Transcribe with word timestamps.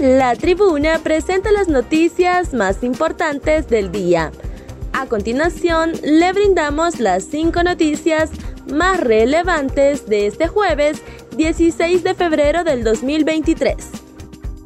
La 0.00 0.34
tribuna 0.34 0.98
presenta 1.00 1.52
las 1.52 1.68
noticias 1.68 2.54
más 2.54 2.82
importantes 2.82 3.68
del 3.68 3.92
día. 3.92 4.32
A 4.94 5.06
continuación, 5.06 5.92
le 6.02 6.32
brindamos 6.32 6.98
las 6.98 7.24
cinco 7.24 7.62
noticias 7.62 8.30
más 8.72 9.00
relevantes 9.00 10.06
de 10.06 10.26
este 10.26 10.48
jueves 10.48 11.02
16 11.36 12.02
de 12.04 12.14
febrero 12.14 12.64
del 12.64 12.84
2023. 12.84 13.76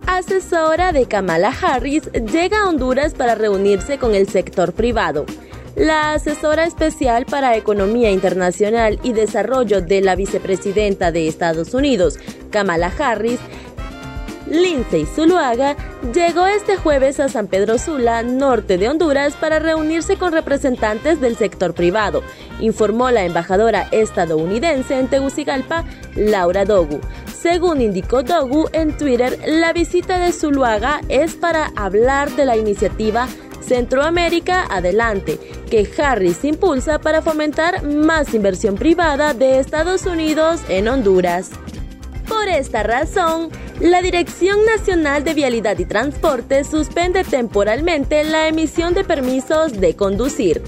Asesora 0.07 0.93
de 0.93 1.07
Kamala 1.07 1.52
Harris 1.61 2.05
llega 2.13 2.63
a 2.63 2.69
Honduras 2.69 3.15
para 3.15 3.35
reunirse 3.35 3.99
con 3.99 4.15
el 4.15 4.29
sector 4.29 4.73
privado. 4.73 5.27
La 5.74 6.15
asesora 6.15 6.65
especial 6.65 7.27
para 7.27 7.57
Economía 7.57 8.11
Internacional 8.11 8.99
y 9.02 9.13
Desarrollo 9.13 9.83
de 9.83 10.01
la 10.01 10.15
vicepresidenta 10.15 11.13
de 11.13 11.29
Estados 11.29 11.74
Unidos, 11.74 12.19
Kamala 12.51 12.91
Harris, 12.99 13.41
Lindsay 14.47 15.07
Zuluaga 15.07 15.77
llegó 16.15 16.47
este 16.47 16.77
jueves 16.77 17.19
a 17.19 17.29
San 17.29 17.49
Pedro 17.49 17.79
Sula, 17.79 18.23
norte 18.23 18.79
de 18.79 18.88
Honduras, 18.88 19.35
para 19.35 19.59
reunirse 19.59 20.16
con 20.16 20.33
representantes 20.33 21.21
del 21.21 21.37
sector 21.37 21.75
privado, 21.75 22.23
informó 22.61 23.11
la 23.11 23.25
embajadora 23.25 23.88
estadounidense 23.91 24.99
en 24.99 25.09
Tegucigalpa, 25.09 25.85
Laura 26.15 26.65
Dogu. 26.65 27.01
Según 27.35 27.80
indicó 27.80 28.23
Dogu 28.23 28.69
en 28.73 28.97
Twitter, 28.97 29.38
la 29.47 29.73
visita 29.73 30.19
de 30.19 30.33
Zuluaga 30.33 31.01
es 31.09 31.35
para 31.35 31.73
hablar 31.77 32.31
de 32.31 32.45
la 32.45 32.57
iniciativa 32.57 33.29
Centroamérica 33.60 34.65
Adelante, 34.71 35.41
que 35.69 35.88
Harris 35.99 36.45
impulsa 36.45 37.01
para 37.01 37.21
fomentar 37.21 37.85
más 37.85 38.33
inversión 38.33 38.77
privada 38.77 39.35
de 39.35 39.59
Estados 39.59 40.07
Unidos 40.07 40.60
en 40.69 40.87
Honduras. 40.87 41.51
Por 42.29 42.49
esta 42.49 42.82
razón, 42.82 43.51
la 43.80 44.02
Dirección 44.02 44.65
Nacional 44.65 45.23
de 45.23 45.35
Vialidad 45.35 45.79
y 45.79 45.85
Transporte 45.85 46.65
suspende 46.65 47.24
temporalmente 47.24 48.24
la 48.24 48.49
emisión 48.49 48.95
de 48.95 49.05
permisos 49.05 49.80
de 49.80 49.95
conducir. 49.95 50.63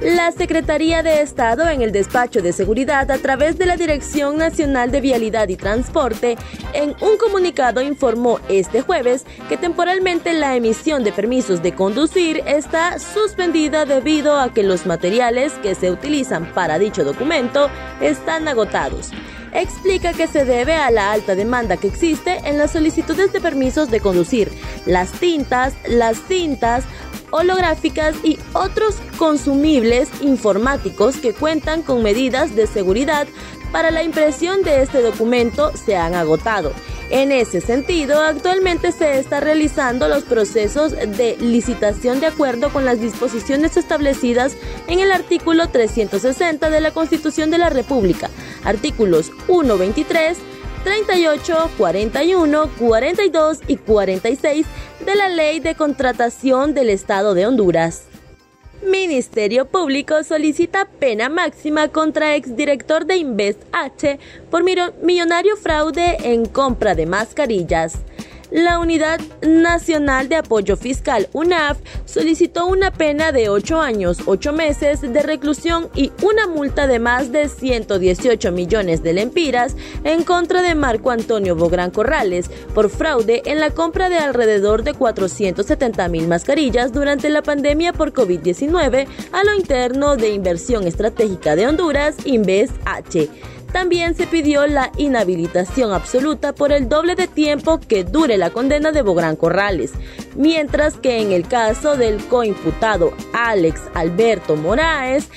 La 0.00 0.32
Secretaría 0.32 1.02
de 1.02 1.20
Estado 1.20 1.68
en 1.68 1.80
el 1.80 1.92
despacho 1.92 2.42
de 2.42 2.52
seguridad 2.52 3.10
a 3.10 3.18
través 3.18 3.56
de 3.56 3.66
la 3.66 3.76
Dirección 3.76 4.36
Nacional 4.36 4.90
de 4.90 5.00
Vialidad 5.00 5.48
y 5.48 5.56
Transporte 5.56 6.36
en 6.72 6.96
un 7.00 7.16
comunicado 7.18 7.82
informó 7.82 8.40
este 8.48 8.80
jueves 8.80 9.24
que 9.48 9.56
temporalmente 9.56 10.32
la 10.32 10.56
emisión 10.56 11.04
de 11.04 11.12
permisos 11.12 11.62
de 11.62 11.74
conducir 11.74 12.42
está 12.46 12.98
suspendida 12.98 13.84
debido 13.84 14.40
a 14.40 14.52
que 14.52 14.64
los 14.64 14.86
materiales 14.86 15.52
que 15.62 15.76
se 15.76 15.92
utilizan 15.92 16.52
para 16.52 16.80
dicho 16.80 17.04
documento 17.04 17.70
están 18.00 18.48
agotados 18.48 19.12
explica 19.52 20.12
que 20.12 20.26
se 20.26 20.44
debe 20.44 20.74
a 20.74 20.90
la 20.90 21.12
alta 21.12 21.34
demanda 21.34 21.76
que 21.76 21.88
existe 21.88 22.38
en 22.44 22.58
las 22.58 22.72
solicitudes 22.72 23.32
de 23.32 23.40
permisos 23.40 23.90
de 23.90 24.00
conducir, 24.00 24.50
las 24.86 25.12
tintas, 25.12 25.74
las 25.86 26.18
cintas, 26.26 26.84
holográficas 27.30 28.14
y 28.22 28.38
otros 28.52 28.96
consumibles 29.16 30.08
informáticos 30.20 31.16
que 31.16 31.32
cuentan 31.32 31.82
con 31.82 32.02
medidas 32.02 32.54
de 32.54 32.66
seguridad 32.66 33.26
para 33.72 33.90
la 33.90 34.02
impresión 34.02 34.62
de 34.62 34.82
este 34.82 35.00
documento 35.00 35.72
se 35.76 35.96
han 35.96 36.14
agotado. 36.14 36.72
En 37.10 37.30
ese 37.32 37.60
sentido, 37.60 38.22
actualmente 38.22 38.92
se 38.92 39.18
está 39.18 39.40
realizando 39.40 40.08
los 40.08 40.24
procesos 40.24 40.92
de 40.92 41.36
licitación 41.40 42.20
de 42.20 42.26
acuerdo 42.26 42.72
con 42.72 42.84
las 42.84 43.00
disposiciones 43.00 43.76
establecidas 43.76 44.56
en 44.86 45.00
el 45.00 45.12
artículo 45.12 45.68
360 45.68 46.70
de 46.70 46.80
la 46.80 46.90
Constitución 46.92 47.50
de 47.50 47.58
la 47.58 47.70
República, 47.70 48.30
artículos 48.64 49.30
1, 49.48 49.78
23, 49.78 50.38
38, 50.84 51.70
41, 51.76 52.70
42 52.78 53.58
y 53.68 53.76
46 53.76 54.66
de 55.04 55.14
la 55.14 55.28
Ley 55.28 55.60
de 55.60 55.74
Contratación 55.74 56.74
del 56.74 56.90
Estado 56.90 57.34
de 57.34 57.46
Honduras. 57.46 58.11
Ministerio 58.82 59.64
Público 59.66 60.24
solicita 60.24 60.86
pena 60.86 61.28
máxima 61.28 61.88
contra 61.88 62.34
exdirector 62.34 63.04
de 63.04 63.16
Invest 63.16 63.62
H 63.72 64.18
por 64.50 64.64
millonario 64.64 65.56
fraude 65.56 66.18
en 66.24 66.46
compra 66.46 66.94
de 66.94 67.06
mascarillas 67.06 67.94
la 68.52 68.78
Unidad 68.78 69.20
Nacional 69.40 70.28
de 70.28 70.36
Apoyo 70.36 70.76
Fiscal, 70.76 71.28
UNAF, 71.32 71.78
solicitó 72.04 72.66
una 72.66 72.90
pena 72.90 73.32
de 73.32 73.48
8 73.48 73.80
años, 73.80 74.18
8 74.26 74.52
meses 74.52 75.00
de 75.00 75.22
reclusión 75.22 75.88
y 75.94 76.12
una 76.22 76.46
multa 76.46 76.86
de 76.86 76.98
más 76.98 77.32
de 77.32 77.48
118 77.48 78.52
millones 78.52 79.02
de 79.02 79.14
lempiras 79.14 79.76
en 80.04 80.22
contra 80.22 80.62
de 80.62 80.74
Marco 80.74 81.10
Antonio 81.10 81.56
Bográn 81.56 81.90
Corrales 81.90 82.50
por 82.74 82.90
fraude 82.90 83.42
en 83.46 83.58
la 83.58 83.70
compra 83.70 84.08
de 84.08 84.18
alrededor 84.18 84.82
de 84.82 84.94
470 84.94 86.08
mil 86.08 86.28
mascarillas 86.28 86.92
durante 86.92 87.30
la 87.30 87.42
pandemia 87.42 87.92
por 87.92 88.12
COVID-19 88.12 89.06
a 89.32 89.44
lo 89.44 89.54
interno 89.54 90.16
de 90.16 90.30
Inversión 90.30 90.86
Estratégica 90.86 91.56
de 91.56 91.66
Honduras, 91.66 92.16
Inves 92.24 92.70
H. 92.84 93.28
También 93.72 94.14
se 94.14 94.26
pidió 94.26 94.66
la 94.66 94.92
inhabilitación 94.98 95.92
absoluta 95.92 96.52
por 96.52 96.72
el 96.72 96.88
doble 96.88 97.14
de 97.14 97.26
tiempo 97.26 97.80
que 97.80 98.04
dure 98.04 98.36
la 98.36 98.50
condena 98.50 98.92
de 98.92 99.02
Bográn 99.02 99.36
Corrales, 99.36 99.92
mientras 100.36 100.96
que 100.96 101.20
en 101.20 101.32
el 101.32 101.48
caso 101.48 101.96
del 101.96 102.22
coimputado 102.26 103.12
Alex 103.32 103.80
Alberto 103.94 104.56
Moraes, 104.56 105.30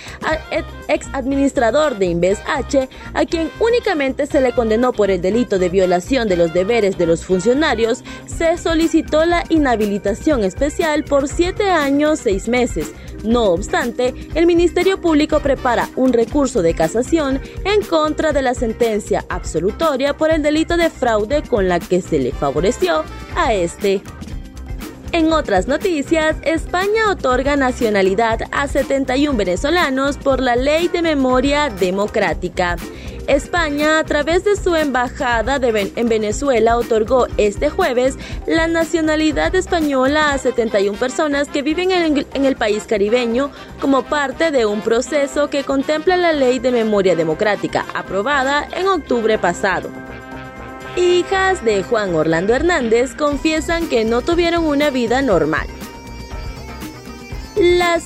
ex 0.89 1.07
administrador 1.13 1.97
de 1.97 2.07
Inves 2.07 2.39
H, 2.45 2.89
a 3.13 3.25
quien 3.25 3.49
únicamente 3.59 4.27
se 4.27 4.41
le 4.41 4.51
condenó 4.51 4.91
por 4.91 5.11
el 5.11 5.21
delito 5.21 5.57
de 5.57 5.69
violación 5.69 6.27
de 6.27 6.37
los 6.37 6.53
deberes 6.53 6.97
de 6.97 7.05
los 7.05 7.25
funcionarios, 7.25 8.03
se 8.25 8.57
solicitó 8.57 9.25
la 9.25 9.43
inhabilitación 9.49 10.43
especial 10.43 11.03
por 11.05 11.27
siete 11.27 11.69
años 11.69 12.19
seis 12.19 12.49
meses 12.49 12.91
no 13.25 13.51
obstante, 13.51 14.13
el 14.35 14.45
Ministerio 14.45 15.01
Público 15.01 15.39
prepara 15.39 15.89
un 15.95 16.13
recurso 16.13 16.61
de 16.61 16.73
casación 16.73 17.41
en 17.63 17.81
contra 17.81 18.33
de 18.33 18.41
la 18.41 18.53
sentencia 18.53 19.25
absolutoria 19.29 20.15
por 20.15 20.31
el 20.31 20.41
delito 20.41 20.77
de 20.77 20.89
fraude 20.89 21.43
con 21.43 21.67
la 21.67 21.79
que 21.79 22.01
se 22.01 22.19
le 22.19 22.31
favoreció 22.31 23.03
a 23.35 23.53
este. 23.53 24.01
En 25.11 25.31
otras 25.31 25.67
noticias, 25.67 26.35
España 26.41 27.09
otorga 27.09 27.55
nacionalidad 27.55 28.39
a 28.51 28.67
71 28.67 29.37
venezolanos 29.37 30.17
por 30.17 30.41
la 30.41 30.57
Ley 30.57 30.89
de 30.89 31.01
Memoria 31.01 31.69
Democrática. 31.69 32.75
España, 33.27 33.99
a 33.99 34.03
través 34.03 34.43
de 34.43 34.55
su 34.55 34.75
embajada 34.75 35.59
en 35.61 36.09
Venezuela, 36.09 36.77
otorgó 36.77 37.27
este 37.37 37.69
jueves 37.69 38.17
la 38.45 38.67
nacionalidad 38.67 39.53
española 39.55 40.31
a 40.31 40.37
71 40.37 40.97
personas 40.97 41.47
que 41.47 41.61
viven 41.61 41.91
en 41.91 42.45
el 42.45 42.55
país 42.55 42.83
caribeño 42.83 43.51
como 43.81 44.03
parte 44.03 44.51
de 44.51 44.65
un 44.65 44.81
proceso 44.81 45.49
que 45.49 45.63
contempla 45.63 46.17
la 46.17 46.33
Ley 46.33 46.59
de 46.59 46.71
Memoria 46.71 47.15
Democrática, 47.15 47.85
aprobada 47.93 48.67
en 48.73 48.87
octubre 48.87 49.37
pasado. 49.37 49.89
Hijas 50.95 51.63
de 51.65 51.83
Juan 51.83 52.15
Orlando 52.15 52.53
Hernández 52.53 53.15
confiesan 53.15 53.87
que 53.87 54.05
no 54.05 54.21
tuvieron 54.21 54.65
una 54.65 54.89
vida 54.91 55.21
normal. 55.21 55.67
Las 57.57 58.05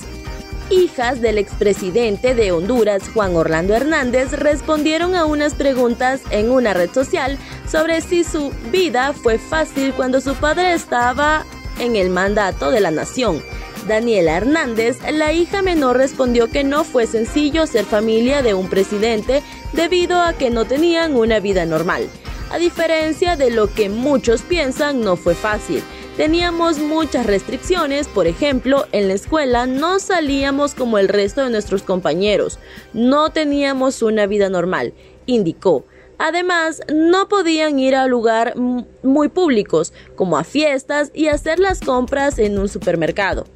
hijas 0.70 1.20
del 1.20 1.38
expresidente 1.38 2.34
de 2.34 2.52
Honduras, 2.52 3.02
Juan 3.12 3.34
Orlando 3.36 3.74
Hernández, 3.74 4.32
respondieron 4.32 5.14
a 5.14 5.24
unas 5.24 5.54
preguntas 5.54 6.20
en 6.30 6.50
una 6.50 6.72
red 6.74 6.90
social 6.90 7.38
sobre 7.68 8.00
si 8.00 8.24
su 8.24 8.52
vida 8.70 9.12
fue 9.12 9.38
fácil 9.38 9.92
cuando 9.92 10.20
su 10.20 10.34
padre 10.34 10.72
estaba 10.72 11.44
en 11.78 11.96
el 11.96 12.10
mandato 12.10 12.70
de 12.70 12.80
la 12.80 12.90
nación. 12.90 13.42
Daniela 13.88 14.36
Hernández, 14.36 14.98
la 15.10 15.32
hija 15.32 15.62
menor, 15.62 15.96
respondió 15.96 16.48
que 16.48 16.64
no 16.64 16.84
fue 16.84 17.06
sencillo 17.06 17.66
ser 17.66 17.84
familia 17.84 18.42
de 18.42 18.54
un 18.54 18.68
presidente 18.68 19.42
debido 19.72 20.20
a 20.20 20.34
que 20.34 20.50
no 20.50 20.64
tenían 20.64 21.16
una 21.16 21.40
vida 21.40 21.64
normal. 21.64 22.08
A 22.50 22.58
diferencia 22.58 23.36
de 23.36 23.50
lo 23.50 23.72
que 23.72 23.88
muchos 23.88 24.42
piensan, 24.42 25.00
no 25.00 25.16
fue 25.16 25.34
fácil. 25.34 25.82
Teníamos 26.20 26.78
muchas 26.80 27.24
restricciones, 27.24 28.06
por 28.06 28.26
ejemplo, 28.26 28.84
en 28.92 29.08
la 29.08 29.14
escuela 29.14 29.64
no 29.64 29.98
salíamos 29.98 30.74
como 30.74 30.98
el 30.98 31.08
resto 31.08 31.42
de 31.42 31.48
nuestros 31.48 31.82
compañeros, 31.82 32.58
no 32.92 33.30
teníamos 33.30 34.02
una 34.02 34.26
vida 34.26 34.50
normal, 34.50 34.92
indicó. 35.24 35.86
Además, 36.18 36.82
no 36.92 37.26
podían 37.26 37.78
ir 37.78 37.96
a 37.96 38.06
lugares 38.06 38.54
muy 39.02 39.30
públicos, 39.30 39.94
como 40.14 40.36
a 40.36 40.44
fiestas 40.44 41.10
y 41.14 41.28
hacer 41.28 41.58
las 41.58 41.80
compras 41.80 42.38
en 42.38 42.58
un 42.58 42.68
supermercado. 42.68 43.46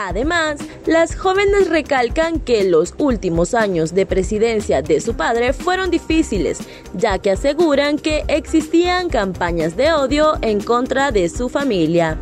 Además, 0.00 0.60
las 0.86 1.16
jóvenes 1.16 1.68
recalcan 1.68 2.38
que 2.38 2.62
los 2.62 2.94
últimos 2.98 3.52
años 3.52 3.96
de 3.96 4.06
presidencia 4.06 4.80
de 4.80 5.00
su 5.00 5.14
padre 5.14 5.52
fueron 5.52 5.90
difíciles, 5.90 6.60
ya 6.94 7.18
que 7.18 7.32
aseguran 7.32 7.98
que 7.98 8.22
existían 8.28 9.08
campañas 9.08 9.76
de 9.76 9.92
odio 9.92 10.38
en 10.40 10.60
contra 10.60 11.10
de 11.10 11.28
su 11.28 11.48
familia. 11.48 12.16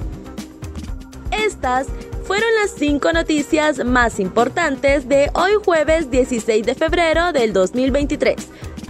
Estas 1.31 1.89
fueron 2.25 2.49
las 2.63 2.71
cinco 2.71 3.13
noticias 3.13 3.85
más 3.85 4.21
importantes 4.21 5.07
de 5.07 5.31
hoy 5.35 5.53
jueves 5.63 6.11
16 6.11 6.65
de 6.65 6.75
febrero 6.75 7.33
del 7.33 7.53
2023. 7.53 8.37